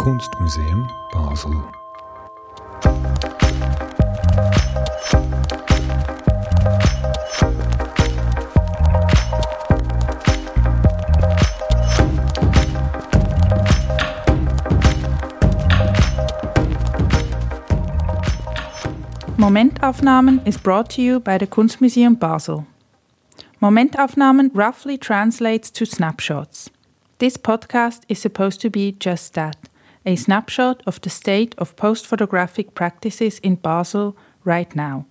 Kunstmuseum 0.00 0.88
Basel. 1.12 1.52
Momentaufnahmen 19.36 20.40
is 20.46 20.56
brought 20.56 20.88
to 20.88 21.02
you 21.02 21.20
by 21.20 21.36
the 21.36 21.46
Kunstmuseum 21.46 22.18
Basel. 22.18 22.66
Momentaufnahmen 23.60 24.50
roughly 24.54 24.96
translates 24.96 25.70
to 25.70 25.84
snapshots. 25.84 26.70
This 27.18 27.36
podcast 27.36 28.04
is 28.08 28.18
supposed 28.18 28.62
to 28.62 28.70
be 28.70 28.92
just 28.92 29.34
that 29.34 29.69
a 30.06 30.16
snapshot 30.16 30.82
of 30.86 31.00
the 31.00 31.10
state 31.10 31.54
of 31.58 31.76
post 31.76 32.06
photographic 32.06 32.74
practices 32.74 33.38
in 33.40 33.56
Basel 33.56 34.16
right 34.44 34.74
now. 34.74 35.06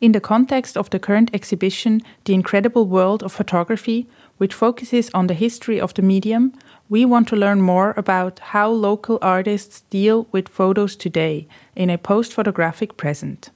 In 0.00 0.12
the 0.12 0.20
context 0.20 0.76
of 0.76 0.90
the 0.90 0.98
current 0.98 1.30
exhibition, 1.34 2.02
The 2.24 2.34
Incredible 2.34 2.86
World 2.86 3.22
of 3.22 3.32
Photography, 3.32 4.06
which 4.36 4.54
focuses 4.54 5.10
on 5.12 5.26
the 5.26 5.34
history 5.34 5.80
of 5.80 5.92
the 5.94 6.02
medium, 6.02 6.52
we 6.88 7.04
want 7.04 7.28
to 7.28 7.36
learn 7.36 7.60
more 7.60 7.94
about 7.96 8.38
how 8.38 8.70
local 8.70 9.18
artists 9.20 9.82
deal 9.90 10.28
with 10.30 10.48
photos 10.48 10.94
today 10.94 11.48
in 11.74 11.90
a 11.90 11.98
post 11.98 12.32
photographic 12.32 12.96
present. 12.96 13.50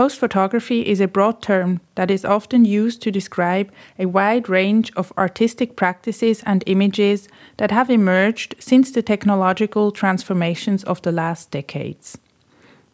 Post 0.00 0.18
photography 0.18 0.80
is 0.86 0.98
a 0.98 1.06
broad 1.06 1.42
term 1.42 1.78
that 1.94 2.10
is 2.10 2.24
often 2.24 2.64
used 2.64 3.02
to 3.02 3.10
describe 3.10 3.70
a 3.98 4.06
wide 4.06 4.48
range 4.48 4.90
of 4.96 5.12
artistic 5.18 5.76
practices 5.76 6.42
and 6.46 6.64
images 6.66 7.28
that 7.58 7.70
have 7.70 7.90
emerged 7.90 8.54
since 8.58 8.90
the 8.90 9.02
technological 9.02 9.90
transformations 9.92 10.84
of 10.84 11.02
the 11.02 11.12
last 11.12 11.50
decades. 11.50 12.16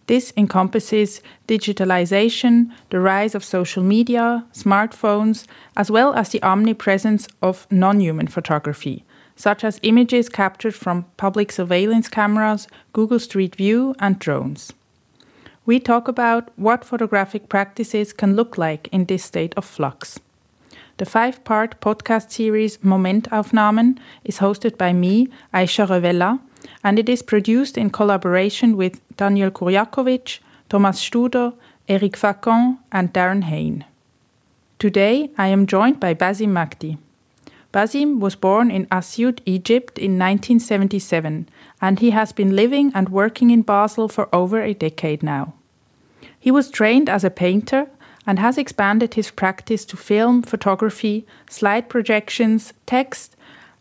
This 0.09 0.33
encompasses 0.37 1.21
digitalization, 1.47 2.73
the 2.91 2.99
rise 2.99 3.37
of 3.37 3.45
social 3.45 3.85
media, 3.85 4.45
smartphones, 4.53 5.47
as 5.77 5.93
well 5.93 6.13
as 6.13 6.31
the 6.31 6.43
omnipresence 6.43 7.29
of 7.41 7.69
non 7.71 8.01
human 8.01 8.27
photography, 8.27 9.05
such 9.37 9.63
as 9.63 9.79
images 9.85 10.29
captured 10.29 10.75
from 10.75 11.07
public 11.17 11.53
surveillance 11.53 12.09
cameras, 12.09 12.67
Google 12.93 13.21
Street 13.21 13.55
View, 13.55 13.95
and 14.01 14.19
drones. 14.19 14.73
We 15.67 15.81
talk 15.81 16.07
about 16.07 16.51
what 16.55 16.85
photographic 16.85 17.49
practices 17.49 18.13
can 18.13 18.37
look 18.37 18.57
like 18.57 18.87
in 18.93 19.07
this 19.07 19.25
state 19.25 19.53
of 19.57 19.65
flux. 19.65 20.21
The 20.99 21.05
five 21.05 21.43
part 21.43 21.81
podcast 21.81 22.31
series 22.31 22.79
Momentaufnahmen 22.79 23.99
is 24.23 24.39
hosted 24.39 24.79
by 24.79 24.93
me, 24.93 25.29
Aisha 25.53 25.89
Revella, 25.89 26.39
and 26.85 27.01
it 27.01 27.09
is 27.09 27.21
produced 27.21 27.77
in 27.77 27.91
collaboration 27.91 28.77
with 28.77 29.01
Daniel 29.17 29.51
Kurjakovic, 29.51 30.39
Thomas 30.69 31.01
Studer, 31.01 31.53
Eric 31.89 32.17
Facon, 32.17 32.79
and 32.93 33.13
Darren 33.13 33.43
Hain. 33.43 33.85
Today 34.79 35.31
I 35.37 35.49
am 35.49 35.67
joined 35.67 35.99
by 35.99 36.15
Basim 36.15 36.51
Magdy. 36.51 36.97
Basim 37.73 38.21
was 38.21 38.37
born 38.37 38.71
in 38.71 38.87
Asyut, 38.87 39.41
Egypt 39.45 39.99
in 39.99 40.13
1977, 40.13 41.49
and 41.83 41.99
he 41.99 42.11
has 42.11 42.33
been 42.33 42.57
living 42.57 42.93
and 42.95 43.09
working 43.09 43.51
in 43.51 43.61
Basel 43.63 44.09
for 44.09 44.35
over 44.35 44.63
a 44.63 44.73
decade 44.73 45.23
now. 45.23 45.53
He 46.47 46.53
was 46.53 46.71
trained 46.71 47.09
as 47.09 47.25
a 47.25 47.39
painter 47.45 47.89
and 48.25 48.39
has 48.39 48.57
expanded 48.57 49.15
his 49.15 49.33
practice 49.33 49.85
to 49.87 49.97
film, 49.97 50.43
photography, 50.43 51.27
slide 51.51 51.89
projections, 51.89 52.73
text, 52.87 53.35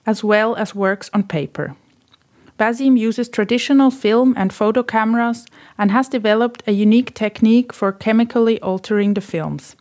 as 0.07 0.23
well 0.23 0.55
as 0.55 0.73
works 0.73 1.11
on 1.13 1.27
paper. 1.27 1.75
Basim 2.59 2.97
uses 2.97 3.29
traditional 3.29 3.91
film 3.91 4.33
and 4.35 4.51
photo 4.51 4.81
cameras 4.81 5.45
and 5.77 5.91
has 5.91 6.09
developed 6.09 6.63
a 6.65 6.71
unique 6.71 7.13
technique 7.13 7.71
for 7.71 7.91
chemically 7.91 8.59
altering 8.61 9.13
the 9.13 9.21
films. 9.21 9.75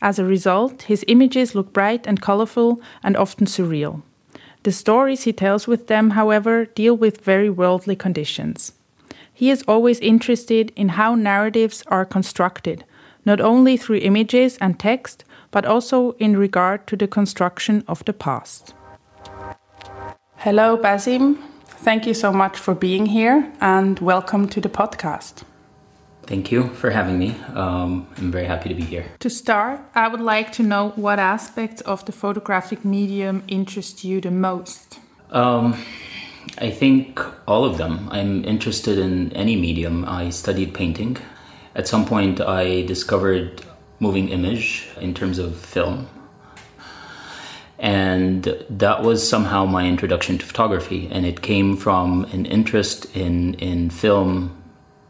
As 0.00 0.20
a 0.20 0.24
result, 0.24 0.82
his 0.82 1.04
images 1.08 1.56
look 1.56 1.72
bright 1.72 2.06
and 2.06 2.22
colorful 2.22 2.80
and 3.02 3.16
often 3.16 3.48
surreal. 3.48 4.02
The 4.62 4.70
stories 4.70 5.24
he 5.24 5.32
tells 5.32 5.66
with 5.66 5.88
them, 5.88 6.10
however, 6.10 6.66
deal 6.66 6.96
with 6.96 7.24
very 7.24 7.50
worldly 7.50 7.96
conditions. 7.96 8.74
He 9.38 9.52
is 9.52 9.62
always 9.68 10.00
interested 10.00 10.72
in 10.74 10.88
how 10.88 11.14
narratives 11.14 11.84
are 11.86 12.04
constructed, 12.04 12.84
not 13.24 13.40
only 13.40 13.76
through 13.76 13.98
images 13.98 14.58
and 14.60 14.80
text, 14.80 15.24
but 15.52 15.64
also 15.64 16.16
in 16.18 16.36
regard 16.36 16.88
to 16.88 16.96
the 16.96 17.06
construction 17.06 17.84
of 17.86 18.04
the 18.04 18.12
past. 18.12 18.74
Hello, 20.38 20.76
Basim. 20.76 21.38
Thank 21.84 22.04
you 22.04 22.14
so 22.14 22.32
much 22.32 22.58
for 22.58 22.74
being 22.74 23.06
here 23.06 23.52
and 23.60 24.00
welcome 24.00 24.48
to 24.48 24.60
the 24.60 24.68
podcast. 24.68 25.44
Thank 26.24 26.50
you 26.50 26.70
for 26.70 26.90
having 26.90 27.16
me. 27.16 27.36
Um, 27.54 28.08
I'm 28.16 28.32
very 28.32 28.46
happy 28.46 28.68
to 28.70 28.74
be 28.74 28.82
here. 28.82 29.04
To 29.20 29.30
start, 29.30 29.78
I 29.94 30.08
would 30.08 30.20
like 30.20 30.50
to 30.54 30.64
know 30.64 30.88
what 30.96 31.20
aspects 31.20 31.80
of 31.82 32.04
the 32.06 32.12
photographic 32.12 32.84
medium 32.84 33.44
interest 33.46 34.02
you 34.02 34.20
the 34.20 34.32
most. 34.32 34.98
Um, 35.30 35.76
I 36.56 36.70
think 36.70 37.20
all 37.46 37.64
of 37.64 37.78
them. 37.78 38.08
I'm 38.10 38.44
interested 38.44 38.98
in 38.98 39.32
any 39.34 39.56
medium. 39.56 40.04
I 40.06 40.30
studied 40.30 40.74
painting. 40.74 41.18
At 41.74 41.86
some 41.86 42.06
point, 42.06 42.40
I 42.40 42.82
discovered 42.82 43.62
moving 44.00 44.28
image 44.28 44.88
in 45.00 45.14
terms 45.14 45.38
of 45.38 45.56
film. 45.56 46.08
And 47.78 48.64
that 48.70 49.02
was 49.02 49.28
somehow 49.28 49.64
my 49.64 49.86
introduction 49.86 50.38
to 50.38 50.46
photography. 50.46 51.08
And 51.12 51.24
it 51.24 51.42
came 51.42 51.76
from 51.76 52.24
an 52.32 52.46
interest 52.46 53.14
in, 53.14 53.54
in 53.54 53.90
film 53.90 54.58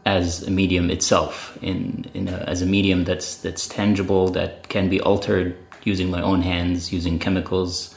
as 0.05 0.43
a 0.43 0.51
medium 0.51 0.89
itself, 0.89 1.57
in, 1.61 2.09
in 2.13 2.27
a, 2.27 2.37
as 2.47 2.61
a 2.61 2.65
medium 2.65 3.03
that's 3.03 3.37
that's 3.37 3.67
tangible, 3.67 4.29
that 4.29 4.67
can 4.69 4.89
be 4.89 4.99
altered 5.01 5.55
using 5.83 6.09
my 6.09 6.21
own 6.21 6.41
hands, 6.41 6.91
using 6.93 7.19
chemicals. 7.19 7.95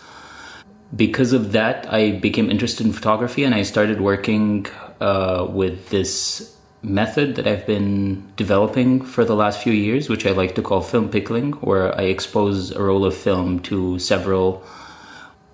Because 0.95 1.33
of 1.33 1.53
that, 1.53 1.91
I 1.93 2.13
became 2.13 2.51
interested 2.51 2.87
in 2.87 2.93
photography, 2.93 3.45
and 3.45 3.55
I 3.55 3.63
started 3.63 4.01
working 4.01 4.67
uh, 5.01 5.47
with 5.49 5.89
this 5.89 6.55
method 6.83 7.37
that 7.37 7.47
I've 7.47 7.67
been 7.67 8.31
developing 8.37 9.03
for 9.03 9.25
the 9.25 9.37
last 9.37 9.63
few 9.63 9.73
years, 9.73 10.09
which 10.09 10.27
I 10.27 10.31
like 10.33 10.55
to 10.57 10.63
call 10.63 10.81
film 10.81 11.09
pickling, 11.09 11.53
where 11.53 11.97
I 11.99 12.05
expose 12.05 12.73
a 12.73 12.83
roll 12.83 13.05
of 13.05 13.17
film 13.17 13.61
to 13.61 13.99
several 13.99 14.65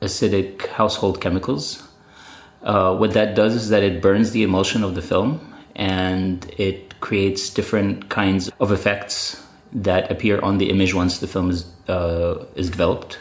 acidic 0.00 0.66
household 0.68 1.20
chemicals. 1.20 1.86
Uh, 2.62 2.96
what 2.96 3.12
that 3.12 3.34
does 3.34 3.54
is 3.54 3.68
that 3.68 3.82
it 3.82 4.02
burns 4.02 4.32
the 4.32 4.42
emulsion 4.42 4.82
of 4.82 4.94
the 4.94 5.02
film 5.02 5.54
and 5.76 6.52
it 6.58 6.98
creates 7.00 7.50
different 7.50 8.08
kinds 8.08 8.50
of 8.58 8.72
effects 8.72 9.44
that 9.72 10.10
appear 10.10 10.40
on 10.40 10.58
the 10.58 10.70
image 10.70 10.94
once 10.94 11.18
the 11.18 11.26
film 11.26 11.50
is 11.50 11.66
uh, 11.88 12.44
is 12.56 12.70
developed. 12.70 13.18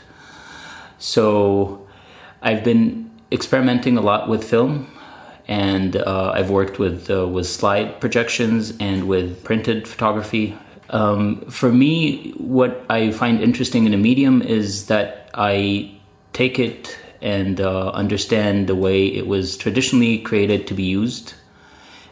So 0.97 1.86
I've 2.41 2.63
been 2.63 3.11
experimenting 3.31 3.97
a 3.97 4.01
lot 4.01 4.29
with 4.29 4.43
film, 4.43 4.87
and 5.47 5.95
uh, 5.95 6.31
I've 6.35 6.49
worked 6.49 6.79
with 6.79 7.09
uh, 7.09 7.27
with 7.27 7.47
slide 7.47 7.99
projections 7.99 8.73
and 8.79 9.07
with 9.07 9.43
printed 9.43 9.87
photography. 9.87 10.57
Um, 10.89 11.41
for 11.49 11.71
me, 11.71 12.31
what 12.37 12.85
I 12.89 13.11
find 13.11 13.41
interesting 13.41 13.85
in 13.85 13.93
a 13.93 13.97
medium 13.97 14.41
is 14.41 14.87
that 14.87 15.29
I 15.33 15.91
take 16.33 16.59
it 16.59 16.97
and 17.21 17.59
uh, 17.59 17.89
understand 17.89 18.67
the 18.67 18.75
way 18.75 19.07
it 19.07 19.27
was 19.27 19.57
traditionally 19.57 20.19
created 20.19 20.67
to 20.67 20.73
be 20.73 20.83
used 20.83 21.33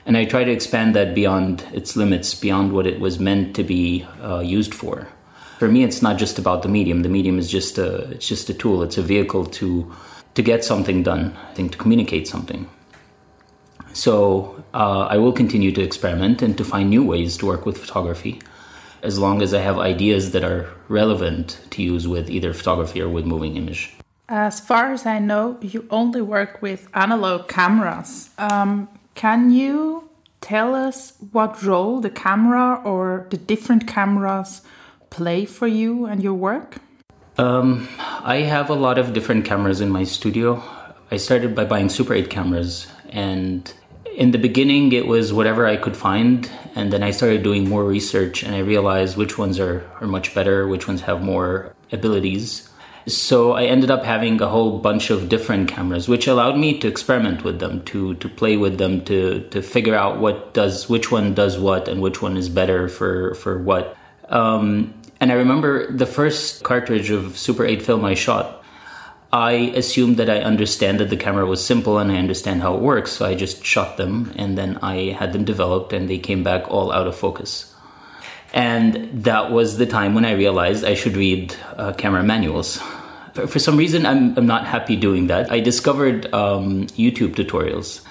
and 0.06 0.16
I 0.16 0.26
try 0.26 0.44
to 0.44 0.52
expand 0.52 0.96
that 0.96 1.16
beyond 1.16 1.66
its 1.74 1.96
limits, 1.96 2.36
beyond 2.36 2.74
what 2.74 2.86
it 2.86 3.00
was 3.00 3.20
meant 3.20 3.56
to 3.56 3.64
be 3.64 4.06
uh, 4.22 4.40
used 4.40 4.74
for. 4.74 5.08
For 5.58 5.68
me, 5.68 5.84
it's 5.84 6.02
not 6.02 6.18
just 6.18 6.38
about 6.38 6.62
the 6.62 6.70
medium. 6.70 7.02
The 7.02 7.10
medium 7.10 7.40
is 7.40 7.50
just 7.50 7.78
a 7.78 8.12
it's 8.12 8.28
just 8.28 8.50
a 8.50 8.54
tool. 8.54 8.84
It's 8.84 8.98
a 8.98 9.02
vehicle 9.02 9.46
to 9.46 9.92
to 10.36 10.42
get 10.42 10.64
something 10.64 11.04
done. 11.04 11.36
I 11.50 11.54
think 11.54 11.72
to 11.72 11.78
communicate 11.78 12.28
something. 12.28 12.70
So 13.94 14.64
uh, 14.74 15.08
I 15.10 15.18
will 15.18 15.32
continue 15.32 15.72
to 15.72 15.82
experiment 15.82 16.42
and 16.42 16.58
to 16.58 16.66
find 16.66 16.90
new 16.90 17.04
ways 17.04 17.38
to 17.38 17.46
work 17.46 17.66
with 17.66 17.78
photography, 17.78 18.42
as 19.02 19.18
long 19.18 19.42
as 19.42 19.54
I 19.54 19.62
have 19.62 19.80
ideas 19.80 20.32
that 20.32 20.44
are 20.44 20.70
relevant 20.90 21.60
to 21.72 21.82
use 21.82 22.08
with 22.08 22.30
either 22.30 22.54
photography 22.54 23.02
or 23.02 23.10
with 23.10 23.26
moving 23.26 23.56
image. 23.56 23.94
As 24.28 24.60
far 24.60 24.92
as 24.92 25.06
I 25.06 25.20
know, 25.20 25.58
you 25.62 25.88
only 25.90 26.22
work 26.22 26.62
with 26.62 26.90
analog 26.94 27.48
cameras. 27.48 28.32
Um, 28.38 28.90
can 29.14 29.52
you 29.52 30.10
tell 30.42 30.76
us 30.76 31.14
what 31.32 31.64
role 31.64 32.02
the 32.02 32.10
camera 32.10 32.82
or 32.84 33.28
the 33.30 33.38
different 33.38 33.88
cameras 33.88 34.62
play 35.10 35.46
for 35.46 35.68
you 35.68 36.06
and 36.06 36.22
your 36.22 36.34
work? 36.34 36.78
Um, 37.38 37.88
I 38.28 38.38
have 38.38 38.72
a 38.72 38.74
lot 38.74 38.98
of 38.98 39.14
different 39.14 39.46
cameras 39.46 39.82
in 39.82 39.92
my 39.92 40.04
studio. 40.04 40.64
I 41.12 41.18
started 41.18 41.54
by 41.54 41.64
buying 41.64 41.90
Super 41.90 42.16
8 42.16 42.28
cameras, 42.28 42.88
and 43.10 43.72
in 44.16 44.32
the 44.32 44.40
beginning, 44.40 44.94
it 44.94 45.06
was 45.06 45.32
whatever 45.32 45.68
I 45.68 45.78
could 45.78 45.96
find, 45.96 46.50
and 46.74 46.92
then 46.92 47.04
I 47.04 47.12
started 47.12 47.44
doing 47.44 47.70
more 47.70 47.84
research, 47.84 48.42
and 48.42 48.56
I 48.56 48.62
realized 48.62 49.16
which 49.16 49.38
ones 49.38 49.60
are, 49.60 49.88
are 50.02 50.08
much 50.08 50.34
better, 50.34 50.68
which 50.68 50.88
ones 50.88 51.02
have 51.02 51.22
more 51.22 51.76
abilities. 51.92 52.68
So 53.06 53.52
I 53.52 53.66
ended 53.66 53.92
up 53.92 54.04
having 54.04 54.42
a 54.42 54.48
whole 54.48 54.80
bunch 54.80 55.12
of 55.12 55.30
different 55.30 55.70
cameras, 55.70 56.10
which 56.10 56.26
allowed 56.26 56.58
me 56.58 56.80
to 56.80 56.88
experiment 56.88 57.44
with 57.44 57.60
them, 57.60 57.84
to 57.84 58.16
to 58.16 58.28
play 58.28 58.58
with 58.58 58.80
them, 58.80 59.06
to 59.06 59.42
to 59.52 59.62
figure 59.62 59.94
out 59.94 60.18
what 60.20 60.56
does 60.56 60.90
which 60.90 61.12
one 61.12 61.36
does 61.36 61.60
what 61.60 61.88
and 61.88 62.02
which 62.02 62.24
one 62.24 62.38
is 62.38 62.50
better 62.50 62.90
for 62.90 63.36
for 63.36 63.60
what. 63.62 63.96
Um, 64.30 64.96
and 65.20 65.32
I 65.32 65.36
remember 65.36 65.92
the 65.92 66.06
first 66.06 66.64
cartridge 66.64 67.10
of 67.10 67.38
Super 67.38 67.66
8 67.66 67.82
film 67.82 68.04
I 68.06 68.14
shot. 68.14 68.64
I 69.32 69.74
assumed 69.76 70.18
that 70.18 70.30
I 70.30 70.40
understand 70.40 71.00
that 71.00 71.10
the 71.10 71.18
camera 71.18 71.46
was 71.46 71.66
simple 71.66 71.98
and 71.98 72.12
I 72.12 72.18
understand 72.18 72.62
how 72.62 72.76
it 72.76 72.82
works, 72.82 73.12
so 73.12 73.26
I 73.26 73.36
just 73.36 73.66
shot 73.66 73.98
them 73.98 74.32
and 74.36 74.58
then 74.58 74.78
I 74.82 75.12
had 75.12 75.34
them 75.34 75.44
developed 75.44 75.92
and 75.94 76.10
they 76.10 76.20
came 76.20 76.44
back 76.44 76.70
all 76.70 76.92
out 76.92 77.08
of 77.08 77.16
focus. 77.18 77.74
And 78.54 79.24
that 79.24 79.52
was 79.52 79.78
the 79.78 79.86
time 79.86 80.16
when 80.16 80.24
I 80.24 80.32
realized 80.32 80.86
I 80.86 80.94
should 80.94 81.18
read 81.18 81.54
uh, 81.76 81.92
camera 81.94 82.24
manuals. 82.24 82.82
For 83.34 83.60
some 83.60 83.76
reason, 83.76 84.06
I'm, 84.06 84.38
I'm 84.38 84.46
not 84.46 84.66
happy 84.66 84.96
doing 84.96 85.28
that. 85.28 85.52
I 85.52 85.60
discovered 85.60 86.34
um, 86.34 86.88
YouTube 86.96 87.36
tutorials. 87.36 88.02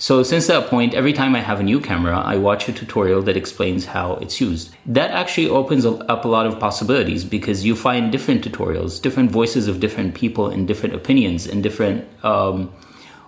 So 0.00 0.22
since 0.22 0.46
that 0.46 0.68
point, 0.68 0.94
every 0.94 1.12
time 1.12 1.34
I 1.34 1.40
have 1.40 1.58
a 1.58 1.64
new 1.64 1.80
camera, 1.80 2.18
I 2.18 2.36
watch 2.36 2.68
a 2.68 2.72
tutorial 2.72 3.20
that 3.22 3.36
explains 3.36 3.86
how 3.86 4.14
it's 4.14 4.40
used. 4.40 4.72
That 4.86 5.10
actually 5.10 5.48
opens 5.48 5.84
up 5.84 6.24
a 6.24 6.28
lot 6.28 6.46
of 6.46 6.60
possibilities 6.60 7.24
because 7.24 7.64
you 7.64 7.74
find 7.74 8.12
different 8.12 8.44
tutorials, 8.44 9.02
different 9.02 9.32
voices 9.32 9.66
of 9.66 9.80
different 9.80 10.14
people 10.14 10.46
and 10.46 10.68
different 10.68 10.94
opinions 10.94 11.46
and 11.46 11.64
different 11.64 12.06
um, 12.24 12.72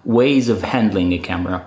ways 0.04 0.48
of 0.48 0.62
handling 0.62 1.12
a 1.12 1.18
camera 1.18 1.66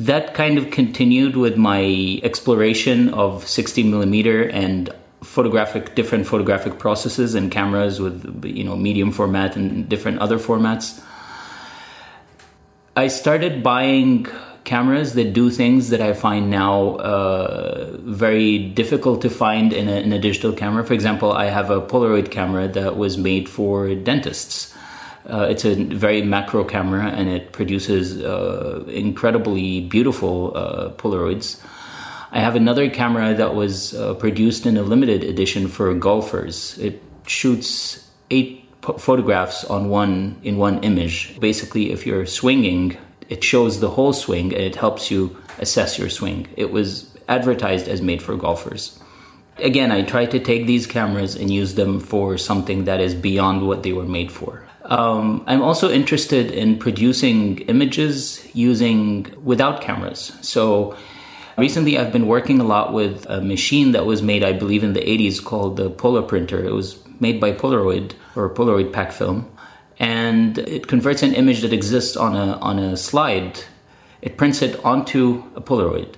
that 0.00 0.32
kind 0.32 0.56
of 0.56 0.70
continued 0.70 1.36
with 1.36 1.58
my 1.58 2.20
exploration 2.22 3.10
of 3.10 3.46
16 3.46 3.90
millimeter 3.90 4.48
and 4.48 4.88
photographic 5.22 5.94
different 5.94 6.26
photographic 6.26 6.78
processes 6.78 7.34
and 7.34 7.50
cameras 7.50 8.00
with 8.00 8.42
you 8.42 8.64
know 8.64 8.74
medium 8.74 9.12
format 9.12 9.54
and 9.56 9.86
different 9.90 10.18
other 10.18 10.38
formats 10.38 11.02
i 13.04 13.06
started 13.08 13.62
buying 13.62 14.26
cameras 14.64 15.14
that 15.14 15.32
do 15.32 15.50
things 15.50 15.90
that 15.92 16.02
i 16.08 16.12
find 16.12 16.50
now 16.50 16.96
uh, 17.12 17.96
very 18.22 18.50
difficult 18.80 19.22
to 19.22 19.30
find 19.30 19.72
in 19.72 19.88
a, 19.88 19.96
in 20.06 20.12
a 20.12 20.20
digital 20.28 20.52
camera 20.52 20.84
for 20.84 20.94
example 20.94 21.32
i 21.32 21.46
have 21.46 21.70
a 21.70 21.80
polaroid 21.80 22.30
camera 22.30 22.68
that 22.68 22.96
was 22.96 23.16
made 23.30 23.48
for 23.48 23.94
dentists 24.10 24.74
uh, 25.30 25.46
it's 25.50 25.64
a 25.64 25.74
very 25.74 26.22
macro 26.22 26.64
camera 26.64 27.06
and 27.06 27.28
it 27.28 27.52
produces 27.52 28.22
uh, 28.22 28.84
incredibly 28.88 29.80
beautiful 29.80 30.56
uh, 30.56 30.90
Polaroids. 30.90 31.62
I 32.32 32.40
have 32.40 32.56
another 32.56 32.88
camera 32.88 33.34
that 33.34 33.54
was 33.54 33.94
uh, 33.94 34.14
produced 34.14 34.66
in 34.66 34.76
a 34.76 34.82
limited 34.82 35.22
edition 35.24 35.68
for 35.68 35.92
golfers. 35.94 36.78
It 36.78 37.02
shoots 37.26 38.08
eight 38.30 38.59
photographs 38.82 39.64
on 39.64 39.88
one 39.88 40.40
in 40.42 40.56
one 40.56 40.82
image. 40.82 41.38
Basically, 41.40 41.92
if 41.92 42.06
you're 42.06 42.26
swinging, 42.26 42.96
it 43.28 43.44
shows 43.44 43.80
the 43.80 43.90
whole 43.90 44.12
swing 44.12 44.52
and 44.52 44.62
it 44.62 44.76
helps 44.76 45.10
you 45.10 45.36
assess 45.58 45.98
your 45.98 46.08
swing. 46.08 46.48
It 46.56 46.72
was 46.72 47.10
advertised 47.28 47.88
as 47.88 48.02
made 48.02 48.22
for 48.22 48.36
golfers. 48.36 48.98
Again, 49.58 49.92
I 49.92 50.02
try 50.02 50.26
to 50.26 50.38
take 50.40 50.66
these 50.66 50.86
cameras 50.86 51.36
and 51.36 51.50
use 51.50 51.74
them 51.74 52.00
for 52.00 52.38
something 52.38 52.84
that 52.84 53.00
is 53.00 53.14
beyond 53.14 53.66
what 53.66 53.82
they 53.82 53.92
were 53.92 54.06
made 54.06 54.32
for. 54.32 54.64
Um, 54.84 55.44
I'm 55.46 55.62
also 55.62 55.90
interested 55.90 56.50
in 56.50 56.78
producing 56.78 57.58
images 57.60 58.48
using 58.54 59.32
without 59.44 59.82
cameras. 59.82 60.32
So 60.40 60.96
recently, 61.58 61.98
I've 61.98 62.12
been 62.12 62.26
working 62.26 62.58
a 62.58 62.64
lot 62.64 62.92
with 62.92 63.26
a 63.28 63.40
machine 63.42 63.92
that 63.92 64.06
was 64.06 64.22
made, 64.22 64.42
I 64.42 64.52
believe, 64.52 64.82
in 64.82 64.94
the 64.94 65.00
80s 65.00 65.44
called 65.44 65.76
the 65.76 65.90
PolaPrinter. 65.90 66.64
It 66.64 66.72
was 66.72 66.98
made 67.20 67.38
by 67.38 67.52
Polaroid 67.52 68.12
or 68.36 68.48
Polaroid 68.48 68.92
pack 68.92 69.12
film, 69.12 69.50
and 69.98 70.58
it 70.58 70.86
converts 70.86 71.22
an 71.22 71.34
image 71.34 71.60
that 71.62 71.72
exists 71.72 72.16
on 72.16 72.36
a 72.36 72.58
on 72.58 72.78
a 72.78 72.96
slide. 72.96 73.64
It 74.22 74.36
prints 74.36 74.62
it 74.62 74.82
onto 74.84 75.44
a 75.54 75.60
Polaroid. 75.60 76.14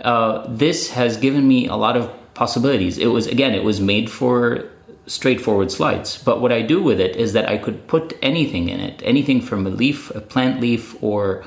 Uh, 0.00 0.46
this 0.48 0.90
has 0.90 1.16
given 1.16 1.48
me 1.48 1.66
a 1.66 1.76
lot 1.76 1.96
of 1.96 2.10
possibilities. 2.34 2.98
It 2.98 3.06
was 3.06 3.26
again, 3.26 3.54
it 3.54 3.64
was 3.64 3.80
made 3.80 4.10
for 4.10 4.64
straightforward 5.06 5.70
slides. 5.70 6.18
But 6.22 6.40
what 6.40 6.52
I 6.52 6.62
do 6.62 6.82
with 6.82 7.00
it 7.00 7.16
is 7.16 7.32
that 7.32 7.48
I 7.48 7.58
could 7.58 7.86
put 7.86 8.16
anything 8.22 8.68
in 8.68 8.80
it, 8.80 9.02
anything 9.04 9.40
from 9.40 9.66
a 9.66 9.70
leaf, 9.70 10.10
a 10.10 10.20
plant 10.20 10.60
leaf, 10.60 11.02
or 11.02 11.44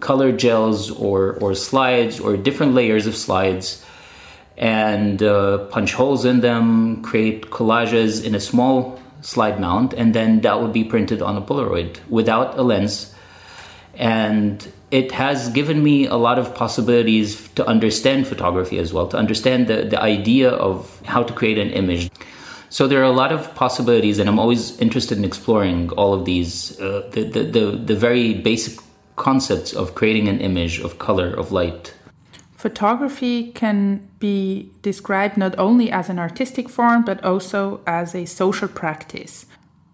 color 0.00 0.32
gels, 0.32 0.90
or, 0.90 1.34
or 1.34 1.54
slides, 1.54 2.20
or 2.20 2.36
different 2.36 2.74
layers 2.74 3.06
of 3.06 3.16
slides, 3.16 3.84
and 4.56 5.22
uh, 5.22 5.66
punch 5.66 5.94
holes 5.94 6.24
in 6.24 6.40
them, 6.40 7.02
create 7.02 7.50
collages 7.50 8.22
in 8.22 8.34
a 8.34 8.40
small 8.40 9.00
slide 9.22 9.58
mount, 9.58 9.94
and 9.94 10.14
then 10.14 10.42
that 10.42 10.60
would 10.60 10.72
be 10.72 10.84
printed 10.84 11.22
on 11.22 11.36
a 11.36 11.40
Polaroid 11.40 11.98
without 12.10 12.58
a 12.58 12.62
lens. 12.62 13.14
And 13.94 14.70
it 14.90 15.12
has 15.12 15.48
given 15.48 15.82
me 15.82 16.06
a 16.06 16.16
lot 16.16 16.38
of 16.38 16.54
possibilities 16.54 17.48
to 17.50 17.66
understand 17.66 18.26
photography 18.26 18.78
as 18.78 18.92
well, 18.92 19.08
to 19.08 19.16
understand 19.16 19.68
the, 19.68 19.84
the 19.84 20.00
idea 20.00 20.50
of 20.50 21.00
how 21.06 21.22
to 21.22 21.32
create 21.32 21.58
an 21.58 21.70
image. 21.70 22.10
So 22.68 22.86
there 22.86 23.00
are 23.00 23.04
a 23.04 23.10
lot 23.12 23.32
of 23.32 23.54
possibilities, 23.54 24.18
and 24.18 24.28
I'm 24.28 24.38
always 24.38 24.78
interested 24.78 25.18
in 25.18 25.24
exploring 25.24 25.90
all 25.90 26.14
of 26.14 26.24
these, 26.24 26.78
uh, 26.80 27.08
the, 27.12 27.24
the, 27.24 27.42
the, 27.44 27.66
the 27.72 27.94
very 27.94 28.34
basic 28.34 28.78
concepts 29.16 29.74
of 29.74 29.94
creating 29.94 30.28
an 30.28 30.40
image, 30.40 30.80
of 30.80 30.98
color, 30.98 31.32
of 31.34 31.52
light. 31.52 31.94
Photography 32.62 33.50
can 33.50 34.08
be 34.20 34.70
described 34.82 35.36
not 35.36 35.58
only 35.58 35.90
as 35.90 36.08
an 36.08 36.20
artistic 36.20 36.68
form, 36.68 37.04
but 37.04 37.24
also 37.24 37.80
as 37.88 38.14
a 38.14 38.24
social 38.24 38.68
practice. 38.68 39.46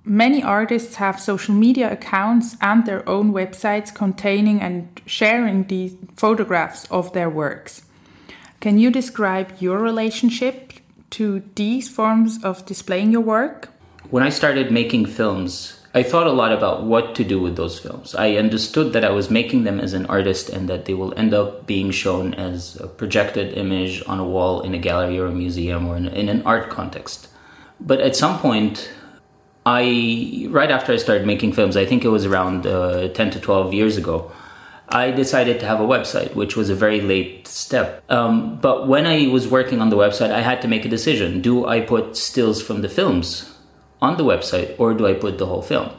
Many 0.04 0.42
artists 0.42 0.96
have 0.96 1.18
social 1.18 1.54
media 1.54 1.90
accounts 1.90 2.58
and 2.60 2.84
their 2.84 3.08
own 3.08 3.32
websites 3.32 3.94
containing 3.94 4.60
and 4.60 5.00
sharing 5.06 5.64
these 5.64 5.96
photographs 6.14 6.84
of 6.90 7.14
their 7.14 7.30
works. 7.30 7.86
Can 8.60 8.76
you 8.78 8.90
describe 8.90 9.54
your 9.60 9.78
relationship 9.78 10.74
to 11.12 11.42
these 11.54 11.88
forms 11.88 12.44
of 12.44 12.66
displaying 12.66 13.12
your 13.12 13.22
work? 13.22 13.70
When 14.10 14.22
I 14.22 14.28
started 14.28 14.70
making 14.70 15.06
films, 15.06 15.80
I 15.98 16.04
thought 16.04 16.28
a 16.28 16.32
lot 16.42 16.52
about 16.52 16.84
what 16.84 17.16
to 17.16 17.24
do 17.24 17.40
with 17.40 17.56
those 17.56 17.80
films. 17.80 18.14
I 18.14 18.36
understood 18.36 18.92
that 18.92 19.04
I 19.04 19.10
was 19.10 19.30
making 19.30 19.64
them 19.64 19.80
as 19.80 19.94
an 19.94 20.06
artist 20.06 20.48
and 20.48 20.68
that 20.68 20.84
they 20.84 20.94
will 20.94 21.12
end 21.18 21.34
up 21.34 21.66
being 21.66 21.90
shown 21.90 22.34
as 22.34 22.76
a 22.76 22.86
projected 22.86 23.58
image 23.58 24.04
on 24.06 24.20
a 24.20 24.24
wall 24.24 24.60
in 24.60 24.74
a 24.74 24.78
gallery 24.78 25.18
or 25.18 25.26
a 25.26 25.32
museum 25.32 25.88
or 25.88 25.96
in, 25.96 26.06
in 26.06 26.28
an 26.28 26.42
art 26.46 26.70
context. 26.70 27.26
But 27.80 28.00
at 28.00 28.14
some 28.14 28.38
point, 28.38 28.88
I, 29.66 30.46
right 30.50 30.70
after 30.70 30.92
I 30.92 30.98
started 30.98 31.26
making 31.26 31.54
films, 31.54 31.76
I 31.76 31.84
think 31.84 32.04
it 32.04 32.10
was 32.10 32.24
around 32.24 32.64
uh, 32.64 33.08
10 33.08 33.30
to 33.32 33.40
12 33.40 33.74
years 33.74 33.96
ago, 33.96 34.30
I 34.88 35.10
decided 35.10 35.58
to 35.58 35.66
have 35.66 35.80
a 35.80 35.86
website, 35.94 36.36
which 36.36 36.54
was 36.54 36.70
a 36.70 36.76
very 36.76 37.00
late 37.00 37.48
step. 37.48 38.04
Um, 38.08 38.60
but 38.60 38.86
when 38.86 39.04
I 39.04 39.26
was 39.26 39.48
working 39.48 39.80
on 39.80 39.90
the 39.90 39.96
website, 39.96 40.30
I 40.30 40.42
had 40.42 40.62
to 40.62 40.68
make 40.68 40.84
a 40.84 40.88
decision. 40.88 41.40
Do 41.40 41.66
I 41.66 41.80
put 41.80 42.16
stills 42.16 42.62
from 42.62 42.82
the 42.82 42.88
films 42.88 43.52
on 44.00 44.16
the 44.16 44.24
website 44.24 44.74
or 44.78 44.94
do 44.94 45.06
I 45.06 45.14
put 45.14 45.38
the 45.38 45.46
whole 45.46 45.62
film? 45.62 45.90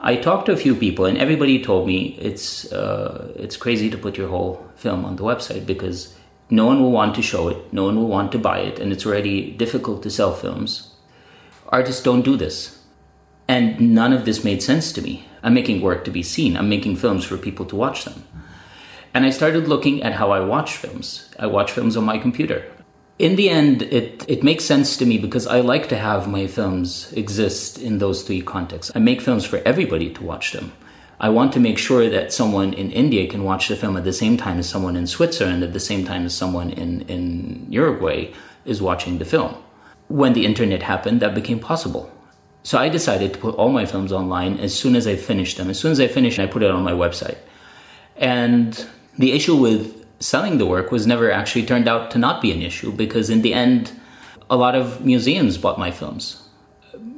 I 0.00 0.16
talked 0.16 0.46
to 0.46 0.52
a 0.52 0.56
few 0.56 0.74
people 0.74 1.06
and 1.06 1.16
everybody 1.16 1.62
told 1.62 1.86
me 1.86 2.16
it's, 2.20 2.70
uh, 2.72 3.32
it's 3.36 3.56
crazy 3.56 3.88
to 3.90 3.96
put 3.96 4.18
your 4.18 4.28
whole 4.28 4.66
film 4.76 5.04
on 5.04 5.16
the 5.16 5.22
website 5.22 5.64
because 5.64 6.14
no 6.50 6.66
one 6.66 6.82
will 6.82 6.92
want 6.92 7.14
to 7.14 7.22
show 7.22 7.48
it, 7.48 7.72
no 7.72 7.84
one 7.84 7.96
will 7.96 8.08
want 8.08 8.30
to 8.32 8.38
buy 8.38 8.58
it, 8.58 8.78
and 8.78 8.92
it's 8.92 9.06
already 9.06 9.50
difficult 9.52 10.02
to 10.02 10.10
sell 10.10 10.34
films. 10.34 10.94
Artists 11.68 12.02
don't 12.02 12.22
do 12.22 12.36
this. 12.36 12.80
And 13.48 13.94
none 13.94 14.12
of 14.12 14.24
this 14.24 14.44
made 14.44 14.62
sense 14.62 14.92
to 14.92 15.02
me. 15.02 15.26
I'm 15.42 15.54
making 15.54 15.82
work 15.82 16.04
to 16.04 16.10
be 16.10 16.22
seen. 16.22 16.56
I'm 16.56 16.68
making 16.68 16.96
films 16.96 17.24
for 17.24 17.36
people 17.36 17.66
to 17.66 17.76
watch 17.76 18.04
them. 18.04 18.24
And 19.12 19.24
I 19.24 19.30
started 19.30 19.68
looking 19.68 20.02
at 20.02 20.14
how 20.14 20.30
I 20.30 20.40
watch 20.40 20.76
films. 20.76 21.28
I 21.38 21.46
watch 21.46 21.70
films 21.70 21.96
on 21.96 22.04
my 22.04 22.18
computer. 22.18 22.64
In 23.18 23.36
the 23.36 23.48
end, 23.48 23.82
it, 23.82 24.24
it 24.26 24.42
makes 24.42 24.64
sense 24.64 24.96
to 24.96 25.06
me 25.06 25.18
because 25.18 25.46
I 25.46 25.60
like 25.60 25.88
to 25.90 25.96
have 25.96 26.28
my 26.28 26.48
films 26.48 27.12
exist 27.12 27.78
in 27.78 27.98
those 27.98 28.22
three 28.22 28.42
contexts. 28.42 28.90
I 28.94 28.98
make 28.98 29.20
films 29.20 29.44
for 29.44 29.58
everybody 29.64 30.10
to 30.10 30.22
watch 30.22 30.50
them. 30.52 30.72
I 31.20 31.28
want 31.28 31.52
to 31.52 31.60
make 31.60 31.78
sure 31.78 32.10
that 32.10 32.32
someone 32.32 32.72
in 32.74 32.90
India 32.90 33.28
can 33.28 33.44
watch 33.44 33.68
the 33.68 33.76
film 33.76 33.96
at 33.96 34.02
the 34.02 34.12
same 34.12 34.36
time 34.36 34.58
as 34.58 34.68
someone 34.68 34.96
in 34.96 35.06
Switzerland, 35.06 35.62
at 35.62 35.72
the 35.72 35.78
same 35.80 36.04
time 36.04 36.26
as 36.26 36.34
someone 36.34 36.70
in, 36.70 37.02
in 37.02 37.66
Uruguay 37.70 38.32
is 38.64 38.82
watching 38.82 39.18
the 39.18 39.24
film. 39.24 39.54
When 40.08 40.32
the 40.32 40.44
internet 40.44 40.82
happened, 40.82 41.20
that 41.20 41.36
became 41.36 41.60
possible. 41.60 42.10
So 42.64 42.78
I 42.78 42.88
decided 42.88 43.32
to 43.34 43.38
put 43.38 43.54
all 43.54 43.68
my 43.68 43.86
films 43.86 44.10
online 44.10 44.58
as 44.58 44.76
soon 44.76 44.96
as 44.96 45.06
I 45.06 45.14
finished 45.14 45.56
them. 45.56 45.70
As 45.70 45.78
soon 45.78 45.92
as 45.92 46.00
I 46.00 46.08
finished, 46.08 46.40
I 46.40 46.46
put 46.46 46.64
it 46.64 46.70
on 46.70 46.82
my 46.82 46.92
website. 46.92 47.38
And 48.16 48.86
the 49.16 49.32
issue 49.32 49.54
with 49.54 50.03
selling 50.20 50.58
the 50.58 50.66
work 50.66 50.90
was 50.90 51.06
never 51.06 51.30
actually 51.30 51.66
turned 51.66 51.88
out 51.88 52.10
to 52.12 52.18
not 52.18 52.40
be 52.40 52.52
an 52.52 52.62
issue 52.62 52.92
because 52.92 53.30
in 53.30 53.42
the 53.42 53.54
end, 53.54 53.92
a 54.48 54.56
lot 54.56 54.74
of 54.74 55.04
museums 55.04 55.58
bought 55.58 55.78
my 55.78 55.90
films. 55.90 56.42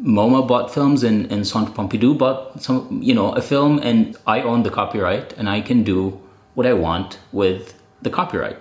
MoMA 0.02 0.46
bought 0.46 0.72
films 0.72 1.02
and, 1.02 1.30
and 1.32 1.46
Centre 1.46 1.72
Pompidou 1.72 2.16
bought 2.16 2.62
some, 2.62 3.00
you 3.02 3.14
know, 3.14 3.32
a 3.32 3.42
film 3.42 3.78
and 3.82 4.16
I 4.26 4.42
own 4.42 4.62
the 4.62 4.70
copyright 4.70 5.32
and 5.34 5.48
I 5.48 5.60
can 5.60 5.82
do 5.82 6.20
what 6.54 6.66
I 6.66 6.72
want 6.72 7.18
with 7.32 7.74
the 8.02 8.10
copyright. 8.10 8.58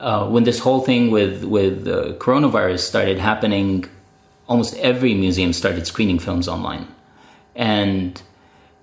Uh, 0.00 0.28
when 0.28 0.44
this 0.44 0.60
whole 0.60 0.80
thing 0.80 1.10
with, 1.10 1.44
with 1.44 1.86
uh, 1.86 2.14
coronavirus 2.14 2.80
started 2.80 3.18
happening 3.18 3.88
almost 4.48 4.76
every 4.78 5.14
museum 5.14 5.52
started 5.52 5.86
screening 5.86 6.18
films 6.18 6.48
online. 6.48 6.86
And 7.54 8.20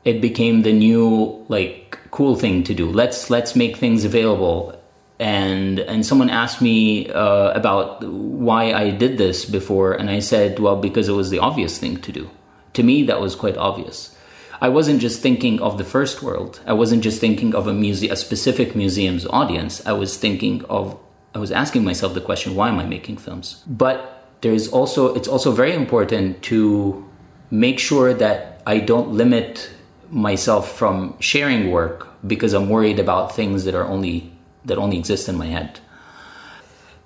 it 0.05 0.21
became 0.21 0.63
the 0.63 0.73
new 0.73 1.45
like 1.47 1.88
cool 2.11 2.35
thing 2.35 2.63
to 2.63 2.73
do. 2.73 2.89
Let's 2.89 3.29
let's 3.29 3.55
make 3.55 3.77
things 3.77 4.05
available. 4.05 4.75
And 5.19 5.79
and 5.79 6.05
someone 6.05 6.29
asked 6.29 6.61
me 6.61 7.09
uh, 7.09 7.51
about 7.51 8.03
why 8.03 8.71
I 8.71 8.89
did 8.91 9.17
this 9.17 9.45
before, 9.45 9.93
and 9.93 10.09
I 10.09 10.19
said, 10.19 10.59
well, 10.59 10.77
because 10.77 11.09
it 11.09 11.13
was 11.13 11.29
the 11.29 11.39
obvious 11.39 11.77
thing 11.77 11.97
to 11.97 12.11
do. 12.11 12.29
To 12.73 12.83
me, 12.83 13.03
that 13.03 13.19
was 13.19 13.35
quite 13.35 13.57
obvious. 13.57 14.15
I 14.61 14.69
wasn't 14.69 15.01
just 15.01 15.21
thinking 15.21 15.61
of 15.61 15.77
the 15.77 15.83
first 15.83 16.21
world. 16.21 16.59
I 16.65 16.73
wasn't 16.73 17.03
just 17.03 17.19
thinking 17.19 17.55
of 17.55 17.67
a 17.67 17.73
muse- 17.73 18.03
a 18.03 18.15
specific 18.15 18.75
museum's 18.75 19.25
audience. 19.27 19.85
I 19.85 19.93
was 19.93 20.17
thinking 20.17 20.63
of 20.69 20.97
I 21.33 21.39
was 21.39 21.51
asking 21.51 21.83
myself 21.83 22.13
the 22.13 22.21
question, 22.21 22.55
why 22.55 22.69
am 22.69 22.79
I 22.79 22.85
making 22.85 23.17
films? 23.17 23.63
But 23.67 24.25
there's 24.41 24.67
also 24.67 25.13
it's 25.15 25.27
also 25.27 25.51
very 25.51 25.73
important 25.73 26.41
to 26.43 27.05
make 27.51 27.79
sure 27.79 28.13
that 28.13 28.61
I 28.65 28.79
don't 28.79 29.11
limit 29.11 29.69
myself 30.11 30.71
from 30.71 31.15
sharing 31.19 31.71
work 31.71 32.07
because 32.25 32.53
I'm 32.53 32.69
worried 32.69 32.99
about 32.99 33.35
things 33.35 33.63
that 33.65 33.75
are 33.75 33.85
only 33.85 34.31
that 34.65 34.77
only 34.77 34.97
exist 34.97 35.29
in 35.29 35.37
my 35.37 35.47
head. 35.47 35.79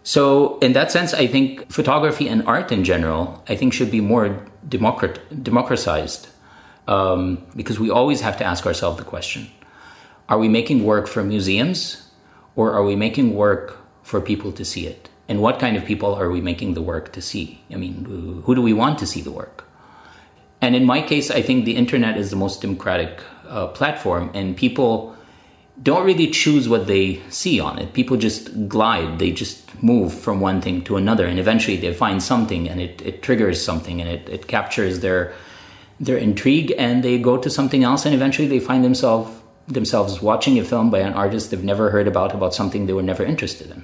So 0.03 0.57
in 0.59 0.73
that 0.73 0.91
sense, 0.91 1.13
I 1.13 1.27
think 1.27 1.71
photography 1.71 2.27
and 2.27 2.45
art 2.47 2.71
in 2.71 2.83
general, 2.83 3.43
I 3.47 3.55
think 3.55 3.73
should 3.73 3.91
be 3.91 4.01
more 4.01 4.45
democrat- 4.67 5.43
democratized 5.43 6.27
um, 6.87 7.45
because 7.55 7.79
we 7.79 7.89
always 7.89 8.21
have 8.21 8.37
to 8.37 8.43
ask 8.43 8.65
ourselves 8.65 8.97
the 8.97 9.05
question: 9.05 9.47
Are 10.27 10.37
we 10.37 10.49
making 10.49 10.83
work 10.83 11.07
for 11.07 11.23
museums, 11.23 12.09
or 12.55 12.73
are 12.73 12.83
we 12.83 12.95
making 12.95 13.35
work 13.35 13.77
for 14.01 14.19
people 14.19 14.51
to 14.53 14.65
see 14.65 14.87
it? 14.87 15.09
And 15.29 15.41
what 15.41 15.57
kind 15.57 15.77
of 15.77 15.85
people 15.85 16.13
are 16.13 16.29
we 16.29 16.41
making 16.41 16.73
the 16.73 16.81
work 16.81 17.13
to 17.13 17.21
see? 17.21 17.61
I 17.71 17.75
mean, 17.75 18.05
who 18.45 18.55
do 18.55 18.61
we 18.61 18.73
want 18.73 18.99
to 18.99 19.07
see 19.07 19.21
the 19.21 19.31
work? 19.31 19.62
And 20.63 20.77
in 20.77 20.85
my 20.85 21.01
case, 21.01 21.29
I 21.29 21.41
think 21.41 21.65
the 21.65 21.75
internet 21.75 22.17
is 22.17 22.29
the 22.29 22.37
most 22.37 22.61
democratic 22.61 23.19
uh, 23.49 23.67
platform, 23.67 24.31
and 24.33 24.55
people 24.55 25.13
don't 25.81 26.05
really 26.05 26.29
choose 26.29 26.69
what 26.69 26.87
they 26.87 27.21
see 27.27 27.59
on 27.59 27.77
it. 27.79 27.91
People 27.91 28.15
just 28.15 28.69
glide, 28.69 29.19
they 29.19 29.31
just 29.31 29.59
move 29.83 30.13
from 30.13 30.39
one 30.39 30.61
thing 30.61 30.81
to 30.85 30.95
another, 30.95 31.25
and 31.25 31.37
eventually 31.37 31.75
they 31.75 31.93
find 31.93 32.23
something, 32.23 32.69
and 32.69 32.79
it, 32.79 33.01
it 33.01 33.21
triggers 33.21 33.61
something, 33.61 33.99
and 33.99 34.09
it, 34.09 34.29
it 34.29 34.47
captures 34.47 35.01
their 35.01 35.33
their 35.99 36.17
intrigue, 36.17 36.73
and 36.77 37.03
they 37.03 37.19
go 37.19 37.35
to 37.35 37.49
something 37.49 37.83
else, 37.83 38.05
and 38.05 38.15
eventually 38.15 38.47
they 38.47 38.61
find 38.61 38.85
themselves 38.85 39.29
themselves 39.67 40.21
watching 40.21 40.57
a 40.59 40.63
film 40.63 40.89
by 40.89 40.99
an 40.99 41.13
artist 41.13 41.51
they've 41.51 41.69
never 41.73 41.89
heard 41.89 42.07
about 42.07 42.33
about 42.33 42.53
something 42.53 42.85
they 42.85 42.93
were 42.93 43.09
never 43.11 43.25
interested 43.25 43.69
in. 43.69 43.83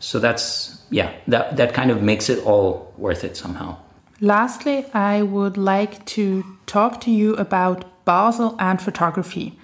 So 0.00 0.18
that's 0.18 0.82
yeah, 0.90 1.12
that 1.28 1.56
that 1.56 1.72
kind 1.72 1.92
of 1.92 2.02
makes 2.02 2.28
it 2.28 2.44
all 2.44 2.92
worth 2.98 3.22
it 3.22 3.36
somehow. 3.36 3.78
Lastly, 4.20 4.86
I 4.94 5.22
would 5.22 5.58
like 5.58 6.06
to 6.06 6.44
talk 6.64 7.02
to 7.02 7.10
you 7.10 7.34
about 7.34 8.04
Basel 8.06 8.56
and 8.58 8.80
photography. 8.80 9.58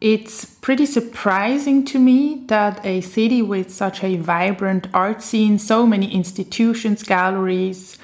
It's 0.00 0.44
pretty 0.44 0.86
surprising 0.86 1.84
to 1.86 1.98
me 1.98 2.44
that 2.46 2.84
a 2.86 3.00
city 3.00 3.42
with 3.42 3.72
such 3.72 4.04
a 4.04 4.16
vibrant 4.16 4.86
art 4.94 5.22
scene, 5.22 5.58
so 5.58 5.88
many 5.88 6.14
institutions, 6.14 7.02
galleries, 7.02 7.98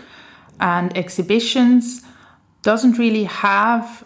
and 0.59 0.97
exhibitions, 0.97 2.03
doesn't 2.63 2.99
really 2.99 3.25
have 3.25 4.05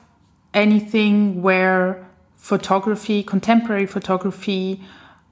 anything 0.53 1.41
where 1.41 2.07
photography, 2.37 3.23
contemporary 3.23 3.87
photography, 3.87 4.85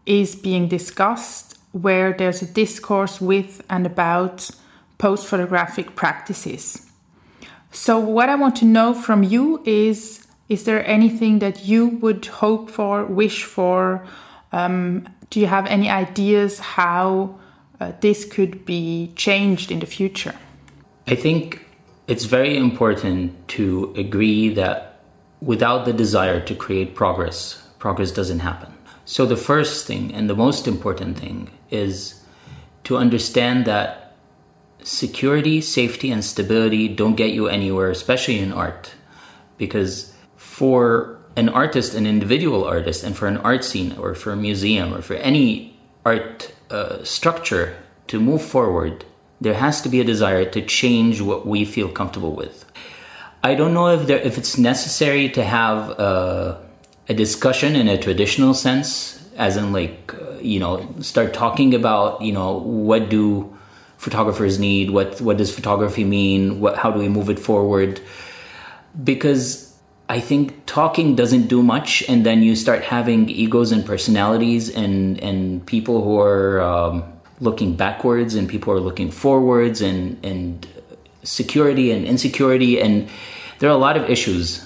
is 0.06 0.34
being 0.34 0.66
discussed, 0.66 1.58
where 1.72 2.14
there's 2.14 2.40
a 2.40 2.46
discourse 2.46 3.20
with 3.20 3.62
and 3.68 3.84
about 3.84 4.50
post 4.98 5.26
photographic 5.26 5.94
practices. 5.94 6.86
So, 7.70 7.98
what 7.98 8.28
I 8.28 8.34
want 8.36 8.56
to 8.56 8.64
know 8.64 8.94
from 8.94 9.22
you 9.22 9.62
is 9.64 10.26
is 10.48 10.64
there 10.64 10.86
anything 10.86 11.40
that 11.40 11.64
you 11.64 11.88
would 11.88 12.26
hope 12.26 12.70
for, 12.70 13.04
wish 13.04 13.42
for? 13.42 14.06
Um, 14.52 15.08
do 15.28 15.40
you 15.40 15.46
have 15.46 15.66
any 15.66 15.90
ideas 15.90 16.60
how 16.60 17.38
uh, 17.80 17.92
this 18.00 18.24
could 18.24 18.64
be 18.64 19.12
changed 19.16 19.72
in 19.72 19.80
the 19.80 19.86
future? 19.86 20.34
I 21.08 21.16
think 21.16 21.66
it's 22.06 22.24
very 22.24 22.56
important 22.56 23.48
to 23.48 23.92
agree 23.96 24.54
that 24.54 25.00
without 25.40 25.84
the 25.84 25.92
desire 25.92 26.40
to 26.40 26.54
create 26.54 26.94
progress, 26.94 27.66
progress 27.78 28.12
doesn't 28.12 28.38
happen. 28.38 28.72
So, 29.04 29.26
the 29.26 29.36
first 29.36 29.86
thing 29.86 30.14
and 30.14 30.30
the 30.30 30.36
most 30.36 30.66
important 30.68 31.18
thing 31.18 31.50
is 31.70 32.22
to 32.84 32.96
understand 32.96 33.64
that 33.66 34.05
security, 34.86 35.60
safety, 35.60 36.12
and 36.12 36.24
stability 36.24 36.86
don't 36.86 37.16
get 37.16 37.32
you 37.32 37.48
anywhere, 37.48 37.90
especially 37.90 38.38
in 38.38 38.52
art. 38.52 38.92
Because 39.58 40.14
for 40.36 41.18
an 41.34 41.48
artist, 41.48 41.94
an 41.94 42.06
individual 42.06 42.64
artist, 42.64 43.02
and 43.02 43.16
for 43.16 43.26
an 43.26 43.36
art 43.38 43.64
scene, 43.64 43.96
or 43.98 44.14
for 44.14 44.32
a 44.32 44.36
museum, 44.36 44.94
or 44.94 45.02
for 45.02 45.14
any 45.14 45.76
art 46.04 46.54
uh, 46.70 47.02
structure 47.02 47.76
to 48.06 48.20
move 48.20 48.40
forward, 48.40 49.04
there 49.40 49.54
has 49.54 49.82
to 49.82 49.88
be 49.88 50.00
a 50.00 50.04
desire 50.04 50.44
to 50.44 50.62
change 50.62 51.20
what 51.20 51.46
we 51.46 51.64
feel 51.64 51.88
comfortable 51.88 52.32
with. 52.32 52.64
I 53.42 53.54
don't 53.54 53.74
know 53.74 53.88
if 53.88 54.06
there, 54.06 54.18
if 54.18 54.38
it's 54.38 54.56
necessary 54.56 55.28
to 55.30 55.44
have 55.44 55.90
a, 55.90 56.64
a 57.08 57.14
discussion 57.14 57.74
in 57.74 57.88
a 57.88 57.98
traditional 57.98 58.54
sense, 58.54 59.28
as 59.36 59.56
in 59.56 59.72
like 59.72 60.14
uh, 60.14 60.38
you 60.40 60.60
know 60.60 60.88
start 61.00 61.34
talking 61.34 61.74
about 61.74 62.22
you 62.22 62.32
know 62.32 62.58
what 62.58 63.10
do 63.10 63.55
photographers 63.98 64.58
need 64.58 64.90
what 64.90 65.20
what 65.20 65.36
does 65.36 65.54
photography 65.54 66.04
mean 66.04 66.60
what 66.60 66.76
how 66.76 66.90
do 66.90 66.98
we 66.98 67.08
move 67.08 67.30
it 67.30 67.38
forward? 67.38 68.00
Because 69.02 69.66
I 70.08 70.20
think 70.20 70.66
talking 70.66 71.16
doesn't 71.16 71.48
do 71.48 71.62
much, 71.62 72.04
and 72.08 72.24
then 72.24 72.42
you 72.42 72.54
start 72.54 72.84
having 72.84 73.28
egos 73.28 73.72
and 73.72 73.84
personalities, 73.84 74.70
and 74.70 75.20
and 75.22 75.66
people 75.66 76.02
who 76.02 76.20
are 76.20 76.60
um, 76.60 77.04
looking 77.40 77.74
backwards, 77.74 78.34
and 78.34 78.48
people 78.48 78.72
are 78.72 78.80
looking 78.80 79.10
forwards, 79.10 79.80
and 79.80 80.24
and 80.24 80.66
security 81.24 81.90
and 81.90 82.06
insecurity, 82.06 82.80
and 82.80 83.08
there 83.58 83.68
are 83.68 83.74
a 83.74 83.78
lot 83.78 83.96
of 83.96 84.08
issues 84.08 84.65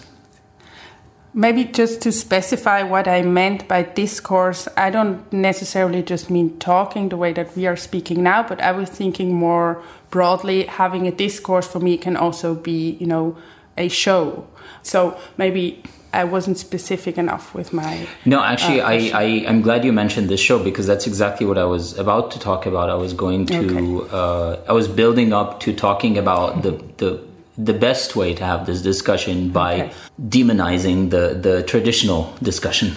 Maybe 1.32 1.64
just 1.64 2.02
to 2.02 2.12
specify 2.12 2.82
what 2.82 3.06
I 3.06 3.22
meant 3.22 3.68
by 3.68 3.84
discourse, 3.84 4.66
I 4.76 4.90
don't 4.90 5.32
necessarily 5.32 6.02
just 6.02 6.28
mean 6.28 6.58
talking 6.58 7.08
the 7.08 7.16
way 7.16 7.32
that 7.32 7.56
we 7.56 7.66
are 7.68 7.76
speaking 7.76 8.22
now, 8.22 8.42
but 8.42 8.60
I 8.60 8.72
was 8.72 8.88
thinking 8.88 9.32
more 9.32 9.82
broadly. 10.10 10.66
Having 10.66 11.06
a 11.06 11.12
discourse 11.12 11.68
for 11.68 11.78
me 11.78 11.96
can 11.98 12.16
also 12.16 12.54
be, 12.54 12.96
you 13.00 13.06
know, 13.06 13.36
a 13.78 13.88
show. 13.88 14.48
So 14.82 15.18
maybe 15.36 15.82
I 16.12 16.24
wasn't 16.24 16.58
specific 16.58 17.16
enough 17.16 17.54
with 17.54 17.72
my. 17.72 18.08
No, 18.24 18.42
actually, 18.42 18.80
uh, 18.80 18.88
I, 18.88 19.10
I 19.14 19.22
am 19.46 19.62
glad 19.62 19.84
you 19.84 19.92
mentioned 19.92 20.28
this 20.28 20.40
show 20.40 20.62
because 20.62 20.86
that's 20.86 21.06
exactly 21.06 21.46
what 21.46 21.58
I 21.58 21.64
was 21.64 21.96
about 21.96 22.32
to 22.32 22.40
talk 22.40 22.66
about. 22.66 22.90
I 22.90 22.94
was 22.94 23.12
going 23.12 23.46
to 23.46 24.02
okay. 24.02 24.10
uh, 24.12 24.56
I 24.68 24.72
was 24.72 24.88
building 24.88 25.32
up 25.32 25.60
to 25.60 25.72
talking 25.72 26.18
about 26.18 26.62
the 26.62 26.72
the 26.96 27.29
the 27.64 27.74
best 27.74 28.16
way 28.16 28.34
to 28.34 28.44
have 28.44 28.66
this 28.66 28.82
discussion 28.82 29.50
by 29.50 29.74
okay. 29.74 29.92
demonizing 30.28 31.10
the, 31.10 31.34
the 31.34 31.62
traditional 31.62 32.34
discussion. 32.42 32.94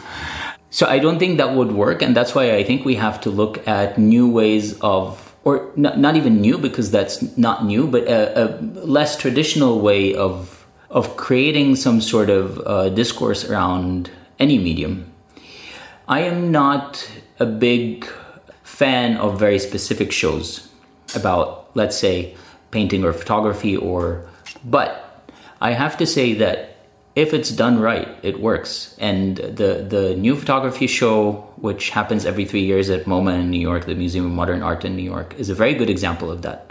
so 0.70 0.86
I 0.86 0.98
don't 0.98 1.18
think 1.18 1.38
that 1.38 1.54
would 1.54 1.72
work. 1.72 2.02
And 2.02 2.16
that's 2.16 2.34
why 2.34 2.54
I 2.54 2.62
think 2.64 2.84
we 2.84 2.96
have 2.96 3.20
to 3.22 3.30
look 3.30 3.66
at 3.66 3.98
new 3.98 4.28
ways 4.28 4.78
of, 4.80 5.34
or 5.44 5.70
not, 5.76 5.98
not 5.98 6.16
even 6.16 6.40
new 6.40 6.58
because 6.58 6.90
that's 6.90 7.36
not 7.36 7.64
new, 7.64 7.86
but 7.86 8.04
a, 8.04 8.44
a, 8.44 8.46
less 8.86 9.16
traditional 9.16 9.80
way 9.80 10.14
of, 10.14 10.66
of 10.90 11.16
creating 11.16 11.76
some 11.76 12.00
sort 12.00 12.30
of 12.30 12.60
uh, 12.66 12.88
discourse 12.90 13.44
around 13.44 14.10
any 14.38 14.58
medium. 14.58 15.12
I 16.08 16.20
am 16.20 16.52
not 16.52 17.10
a 17.40 17.46
big 17.46 18.06
fan 18.62 19.16
of 19.16 19.38
very 19.38 19.58
specific 19.58 20.12
shows 20.12 20.68
about, 21.14 21.70
let's 21.74 21.96
say, 21.96 22.36
painting 22.76 23.02
or 23.04 23.12
photography 23.22 23.74
or 23.90 24.00
but 24.64 24.90
I 25.60 25.70
have 25.72 25.96
to 25.98 26.06
say 26.06 26.34
that 26.34 26.76
if 27.16 27.32
it's 27.32 27.50
done 27.50 27.80
right, 27.80 28.08
it 28.22 28.40
works. 28.40 28.94
And 28.98 29.36
the 29.60 29.70
the 29.94 30.14
new 30.14 30.36
photography 30.36 30.86
show, 30.86 31.48
which 31.56 31.88
happens 31.90 32.26
every 32.26 32.44
three 32.44 32.64
years 32.70 32.90
at 32.90 33.06
MoMA 33.06 33.40
in 33.40 33.50
New 33.50 33.64
York, 33.70 33.86
the 33.86 33.94
Museum 33.94 34.26
of 34.26 34.32
Modern 34.32 34.62
Art 34.62 34.84
in 34.84 34.94
New 34.96 35.08
York, 35.14 35.34
is 35.38 35.48
a 35.48 35.54
very 35.54 35.74
good 35.80 35.88
example 35.88 36.30
of 36.30 36.42
that 36.42 36.70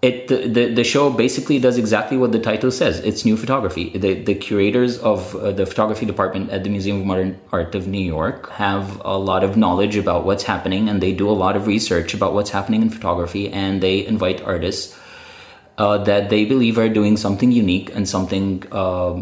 it 0.00 0.28
the, 0.28 0.46
the, 0.46 0.74
the, 0.74 0.84
show 0.84 1.10
basically 1.10 1.58
does 1.58 1.76
exactly 1.76 2.16
what 2.16 2.30
the 2.30 2.38
title 2.38 2.70
says. 2.70 3.00
It's 3.00 3.24
new 3.24 3.36
photography. 3.36 3.90
The, 3.90 4.14
the 4.14 4.34
curators 4.34 4.96
of 4.98 5.34
uh, 5.34 5.50
the 5.50 5.66
photography 5.66 6.06
department 6.06 6.50
at 6.50 6.62
the 6.62 6.70
museum 6.70 7.00
of 7.00 7.06
modern 7.06 7.40
art 7.50 7.74
of 7.74 7.88
new 7.88 7.98
york 7.98 8.48
have 8.50 9.02
a 9.04 9.18
lot 9.18 9.42
of 9.42 9.56
knowledge 9.56 9.96
about 9.96 10.24
what's 10.24 10.44
happening 10.44 10.88
and 10.88 11.02
they 11.02 11.12
do 11.12 11.28
a 11.28 11.32
lot 11.32 11.56
of 11.56 11.66
research 11.66 12.14
about 12.14 12.32
what's 12.32 12.50
happening 12.50 12.82
in 12.82 12.90
photography 12.90 13.50
and 13.50 13.80
they 13.80 14.06
invite 14.06 14.40
artists 14.42 14.96
uh, 15.78 15.98
that 15.98 16.30
they 16.30 16.44
believe 16.44 16.78
are 16.78 16.88
doing 16.88 17.16
something 17.16 17.50
unique 17.50 17.92
and 17.94 18.08
something 18.08 18.62
uh, 18.70 19.20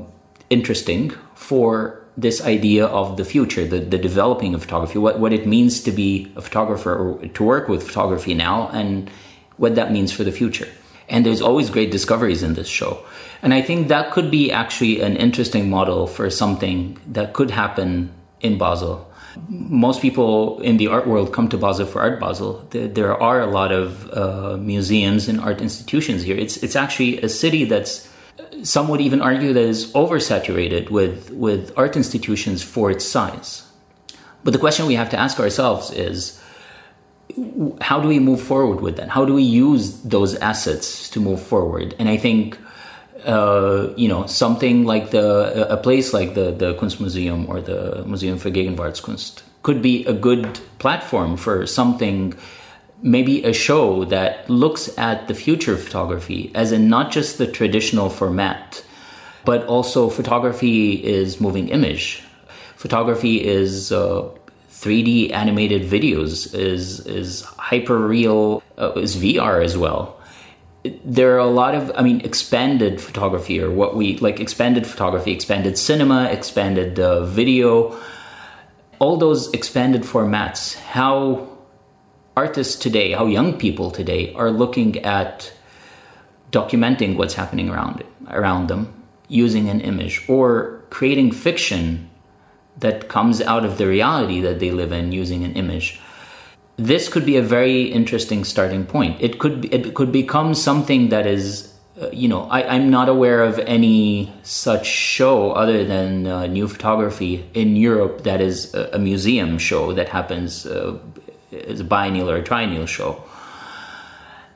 interesting 0.51 1.11
for 1.35 2.03
this 2.19 2.45
idea 2.45 2.85
of 2.87 3.17
the 3.17 3.25
future 3.25 3.67
the, 3.67 3.79
the 3.79 3.99
developing 3.99 4.55
of 4.55 4.61
photography 4.61 4.99
what, 4.99 5.19
what 5.19 5.33
it 5.33 5.47
means 5.47 5.83
to 5.83 5.91
be 5.91 6.31
a 6.37 6.43
photographer 6.43 6.95
or 6.95 7.27
to 7.29 7.43
work 7.45 7.67
with 7.67 7.83
photography 7.83 8.35
now 8.35 8.69
and 8.69 9.11
what 9.57 9.75
that 9.75 9.93
means 9.93 10.13
for 10.13 10.25
the 10.25 10.33
future. 10.33 10.69
And 11.09 11.25
there's 11.25 11.41
always 11.41 11.71
great 11.71 11.91
discoveries 11.91 12.43
in 12.43 12.55
this 12.55 12.69
show. 12.69 13.05
And 13.43 13.55
I 13.55 13.63
think 13.63 13.89
that 13.89 14.11
could 14.11 14.31
be 14.31 14.51
actually 14.51 15.01
an 15.01 15.17
interesting 15.17 15.71
model 15.71 16.07
for 16.07 16.29
something 16.31 16.99
that 17.07 17.33
could 17.33 17.51
happen 17.51 18.13
in 18.41 18.59
Basel. 18.59 19.11
Most 19.49 20.01
people 20.01 20.61
in 20.61 20.79
the 20.79 20.89
art 20.89 21.07
world 21.07 21.33
come 21.33 21.49
to 21.51 21.59
Basel 21.59 21.87
for 21.87 22.01
Art 22.01 22.19
Basel. 22.19 22.67
There 22.71 23.15
are 23.15 23.41
a 23.41 23.47
lot 23.47 23.71
of 23.71 24.11
uh, 24.13 24.57
museums 24.57 25.29
and 25.29 25.39
art 25.41 25.61
institutions 25.61 26.23
here. 26.23 26.37
It's, 26.37 26.57
it's 26.57 26.75
actually 26.75 27.21
a 27.21 27.29
city 27.29 27.65
that's 27.65 28.09
some 28.63 28.89
would 28.89 29.01
even 29.01 29.21
argue 29.21 29.53
that 29.53 29.61
is 29.61 29.93
oversaturated 29.93 30.91
with, 30.91 31.31
with 31.31 31.73
art 31.77 31.97
institutions 31.97 32.63
for 32.63 32.91
its 32.91 33.05
size. 33.05 33.71
But 34.43 34.53
the 34.53 34.59
question 34.59 34.87
we 34.87 34.95
have 34.95 35.11
to 35.11 35.19
ask 35.19 35.39
ourselves 35.39 35.91
is 35.91 36.41
how 37.81 38.01
do 38.01 38.09
we 38.09 38.19
move 38.19 38.41
forward 38.41 38.81
with 38.81 38.97
that? 38.97 39.09
How 39.09 39.25
do 39.25 39.35
we 39.35 39.43
use 39.43 40.01
those 40.03 40.35
assets 40.37 41.11
to 41.11 41.21
move 41.21 41.43
forward? 41.43 41.95
And 41.99 42.09
I 42.09 42.17
think 42.17 42.59
uh, 43.27 43.93
you 43.97 44.09
know 44.09 44.27
something 44.27 44.85
like 44.85 45.11
the 45.11 45.71
a 45.71 45.77
place 45.77 46.13
like 46.13 46.35
the 46.35 46.53
the 46.53 46.75
Kunstmuseum 46.75 47.49
or 47.49 47.61
the 47.61 48.05
Museum 48.07 48.39
für 48.39 48.53
Gegenwartskunst 48.53 49.43
could 49.63 49.83
be 49.83 50.07
a 50.07 50.13
good 50.13 50.61
platform 50.79 51.37
for 51.37 51.67
something 51.67 52.35
maybe 53.03 53.43
a 53.45 53.53
show 53.53 54.05
that 54.05 54.49
looks 54.49 54.97
at 54.97 55.29
the 55.29 55.35
future 55.35 55.75
of 55.75 55.83
photography 55.83 56.51
as 56.55 56.73
in 56.73 56.89
not 56.89 57.11
just 57.11 57.39
the 57.39 57.47
traditional 57.47 58.09
format 58.09 58.85
but 59.45 59.67
also 59.67 60.09
photography 60.09 60.93
is 61.05 61.41
moving 61.41 61.69
image 61.69 62.23
photography 62.77 63.45
is 63.45 63.91
uh, 63.91 64.29
3D 64.81 65.33
animated 65.33 65.83
videos 65.83 66.55
is 66.55 67.01
is 67.07 67.43
hyper 67.43 67.99
real 67.99 68.63
uh, 68.77 68.93
is 68.93 69.17
VR 69.17 69.65
as 69.65 69.77
well. 69.77 70.21
There 71.05 71.35
are 71.35 71.39
a 71.39 71.47
lot 71.63 71.75
of 71.75 71.91
I 71.97 72.03
mean 72.03 72.21
expanded 72.21 73.01
photography 73.01 73.61
or 73.61 73.71
what 73.71 73.97
we 73.97 74.19
like 74.19 74.39
expanded 74.39 74.87
photography, 74.87 75.33
expanded 75.33 75.79
cinema, 75.79 76.25
expanded 76.25 77.01
uh, 77.01 77.25
video, 77.25 77.99
all 78.99 79.17
those 79.17 79.51
expanded 79.55 80.03
formats. 80.03 80.75
How 80.77 81.49
artists 82.37 82.77
today, 82.77 83.13
how 83.13 83.27
young 83.27 83.55
people 83.55 83.91
today 83.91 84.35
are 84.35 84.51
looking 84.51 84.99
at 84.99 85.53
documenting 86.53 87.17
what's 87.17 87.35
happening 87.35 87.71
around 87.71 88.05
around 88.29 88.69
them 88.69 88.93
using 89.29 89.71
an 89.71 89.81
image 89.81 90.23
or 90.29 90.85
creating 90.91 91.33
fiction 91.33 92.11
that 92.79 93.09
comes 93.09 93.41
out 93.41 93.65
of 93.65 93.79
the 93.79 93.87
reality 93.87 94.41
that 94.41 94.61
they 94.61 94.71
live 94.71 94.93
in 94.93 95.13
using 95.13 95.45
an 95.45 95.53
image 95.55 96.01
this 96.77 97.09
could 97.09 97.25
be 97.25 97.37
a 97.37 97.43
very 97.43 97.85
interesting 97.85 98.45
starting 98.45 98.85
point. 98.85 99.21
It 99.21 99.39
could 99.39 99.73
it 99.73 99.95
could 99.95 100.13
become 100.13 100.55
something 100.55 101.09
that 101.09 101.27
is 101.27 101.73
uh, 102.01 102.11
you 102.13 102.29
know 102.29 102.43
I, 102.51 102.77
am 102.77 102.91
not 102.91 103.09
aware 103.09 103.43
of 103.43 103.59
any 103.61 104.33
such 104.43 104.87
show 104.87 105.53
other 105.53 105.85
than 105.85 106.27
uh, 106.27 106.47
new 106.47 106.69
photography 106.69 107.49
in 107.55 107.77
europe 107.77 108.25
that 108.25 108.43
is 108.43 108.75
a, 108.75 108.91
a 108.93 108.99
museum 108.99 109.57
show 109.57 109.95
that 109.95 110.11
happens 110.11 110.67
uh, 110.67 110.99
as 111.67 111.81
a 111.81 111.85
biennial 111.85 112.31
or 112.31 112.37
a 112.37 112.43
triennial 112.43 112.87
show. 112.87 113.25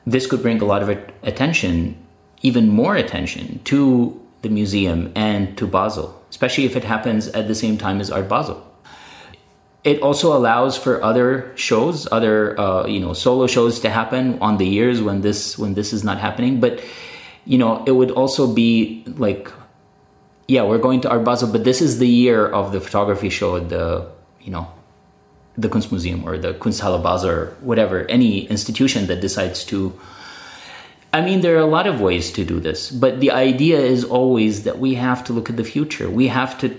This 0.05 0.27
could 0.27 0.43
bring 0.43 0.61
a 0.61 0.65
lot 0.65 0.83
of 0.83 0.89
attention 1.23 1.97
even 2.43 2.69
more 2.69 2.95
attention 2.95 3.59
to 3.63 4.20
the 4.41 4.49
museum 4.49 5.11
and 5.15 5.57
to 5.57 5.67
basel 5.67 6.21
especially 6.31 6.63
if 6.63 6.75
it 6.75 6.85
happens 6.85 7.27
at 7.27 7.47
the 7.47 7.53
same 7.53 7.77
time 7.77 7.99
as 8.01 8.09
Art 8.09 8.27
Basel. 8.27 8.65
It 9.83 10.01
also 10.01 10.35
allows 10.35 10.77
for 10.77 11.03
other 11.03 11.51
shows, 11.55 12.07
other 12.11 12.59
uh, 12.59 12.87
you 12.87 12.99
know 12.99 13.13
solo 13.13 13.47
shows 13.47 13.79
to 13.81 13.89
happen 13.89 14.39
on 14.39 14.57
the 14.57 14.65
years 14.65 15.01
when 15.01 15.21
this 15.21 15.57
when 15.57 15.73
this 15.73 15.91
is 15.91 16.03
not 16.03 16.17
happening. 16.19 16.59
But 16.59 16.81
you 17.45 17.57
know 17.57 17.83
it 17.85 17.91
would 17.91 18.11
also 18.11 18.51
be 18.51 19.03
like, 19.17 19.51
yeah, 20.47 20.63
we're 20.63 20.83
going 20.87 21.01
to 21.01 21.09
Art 21.09 21.23
Basel, 21.23 21.51
but 21.51 21.63
this 21.63 21.81
is 21.81 21.99
the 21.99 22.07
year 22.07 22.47
of 22.47 22.71
the 22.71 22.79
photography 22.79 23.29
show 23.29 23.57
at 23.57 23.69
the 23.69 24.07
you 24.39 24.51
know 24.51 24.71
the 25.57 25.67
Kunstmuseum 25.67 26.23
or 26.23 26.37
the 26.37 26.53
Kunsthalle 26.53 27.01
Basel 27.03 27.29
or 27.29 27.45
whatever 27.61 28.05
any 28.07 28.45
institution 28.47 29.07
that 29.07 29.19
decides 29.19 29.65
to 29.65 29.99
I 31.13 31.21
mean, 31.21 31.41
there 31.41 31.55
are 31.55 31.59
a 31.59 31.65
lot 31.65 31.87
of 31.87 31.99
ways 31.99 32.31
to 32.31 32.45
do 32.45 32.59
this, 32.59 32.89
but 32.89 33.19
the 33.19 33.31
idea 33.31 33.79
is 33.79 34.03
always 34.03 34.63
that 34.63 34.79
we 34.79 34.95
have 34.95 35.23
to 35.25 35.33
look 35.33 35.49
at 35.49 35.57
the 35.57 35.63
future. 35.63 36.09
We 36.09 36.27
have 36.27 36.57
to 36.59 36.75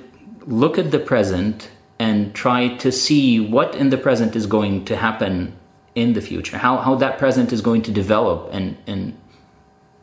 look 0.46 0.78
at 0.78 0.90
the 0.90 0.98
present 0.98 1.70
and 1.98 2.34
try 2.34 2.68
to 2.76 2.90
see 2.90 3.38
what 3.38 3.74
in 3.74 3.90
the 3.90 3.98
present 3.98 4.34
is 4.34 4.46
going 4.46 4.86
to 4.86 4.96
happen 4.96 5.54
in 5.94 6.14
the 6.14 6.22
future, 6.22 6.56
how, 6.56 6.78
how 6.78 6.94
that 6.96 7.18
present 7.18 7.52
is 7.52 7.60
going 7.60 7.82
to 7.82 7.92
develop 7.92 8.48
and, 8.52 8.76
and 8.86 9.16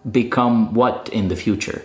become 0.10 0.74
what 0.76 1.10
in 1.12 1.28
the 1.30 1.36
future. 1.36 1.82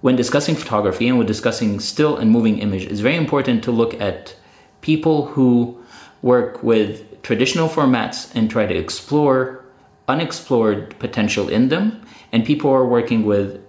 When 0.00 0.16
discussing 0.16 0.54
photography 0.54 1.06
and 1.06 1.18
when 1.18 1.26
discussing 1.26 1.78
still 1.78 2.16
and 2.16 2.30
moving 2.30 2.58
image, 2.58 2.84
it's 2.84 3.00
very 3.00 3.16
important 3.16 3.62
to 3.64 3.70
look 3.70 4.00
at 4.00 4.34
people 4.80 5.26
who 5.26 5.78
work 6.22 6.62
with 6.62 7.22
traditional 7.22 7.68
formats 7.68 8.34
and 8.34 8.50
try 8.50 8.64
to 8.66 8.74
explore 8.74 9.62
unexplored 10.10 10.98
potential 10.98 11.48
in 11.48 11.68
them, 11.68 12.02
and 12.32 12.44
people 12.44 12.70
are 12.70 12.86
working 12.86 13.24
with 13.24 13.60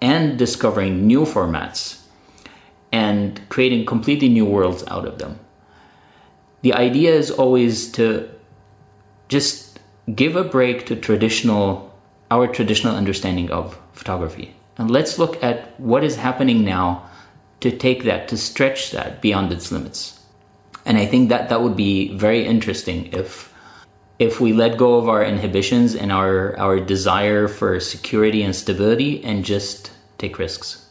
and 0.00 0.38
discovering 0.38 1.06
new 1.06 1.22
formats 1.22 2.00
and 2.92 3.40
creating 3.48 3.84
completely 3.84 4.28
new 4.28 4.44
worlds 4.44 4.82
out 4.88 5.06
of 5.06 5.18
them. 5.18 5.38
The 6.62 6.74
idea 6.74 7.12
is 7.14 7.30
always 7.30 7.90
to 7.92 8.28
just 9.28 9.80
give 10.14 10.36
a 10.36 10.44
break 10.44 10.86
to 10.86 10.96
traditional 10.96 11.90
our 12.30 12.46
traditional 12.46 12.94
understanding 12.94 13.50
of 13.50 13.76
photography. 13.92 14.54
And 14.78 14.90
let's 14.90 15.18
look 15.18 15.42
at 15.42 15.78
what 15.80 16.04
is 16.04 16.16
happening 16.16 16.64
now 16.64 17.10
to 17.58 17.70
take 17.76 18.04
that, 18.04 18.28
to 18.28 18.36
stretch 18.36 18.92
that 18.92 19.20
beyond 19.20 19.52
its 19.52 19.72
limits. 19.72 20.20
And 20.86 20.96
I 20.96 21.06
think 21.06 21.28
that 21.28 21.48
that 21.48 21.60
would 21.60 21.76
be 21.76 22.16
very 22.16 22.46
interesting 22.46 23.12
if 23.12 23.49
if 24.20 24.38
we 24.38 24.52
let 24.52 24.76
go 24.76 24.96
of 24.96 25.08
our 25.08 25.24
inhibitions 25.24 25.96
and 25.96 26.12
our, 26.12 26.56
our 26.58 26.78
desire 26.78 27.48
for 27.48 27.80
security 27.80 28.42
and 28.42 28.54
stability 28.54 29.24
and 29.24 29.44
just 29.44 29.90
take 30.18 30.38
risks. 30.38 30.86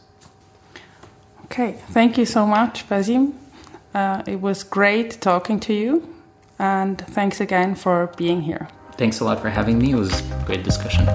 Okay, 1.45 1.73
thank 1.91 2.17
you 2.17 2.25
so 2.25 2.47
much, 2.47 2.89
Basim. 2.89 3.33
Uh, 3.93 4.23
it 4.27 4.41
was 4.41 4.63
great 4.63 5.21
talking 5.21 5.59
to 5.59 5.73
you, 5.73 6.15
and 6.57 6.99
thanks 6.99 7.39
again 7.39 7.75
for 7.75 8.11
being 8.17 8.41
here. 8.41 8.67
Thanks 8.97 9.19
a 9.19 9.25
lot 9.25 9.39
for 9.39 9.49
having 9.49 9.77
me. 9.77 9.91
It 9.91 9.95
was 9.95 10.19
a 10.19 10.43
great 10.45 10.63
discussion. 10.63 11.07